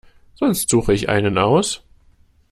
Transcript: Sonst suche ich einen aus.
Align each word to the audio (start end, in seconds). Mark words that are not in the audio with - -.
Sonst 0.33 0.67
suche 0.71 0.93
ich 0.93 1.09
einen 1.09 1.37
aus. 1.37 1.83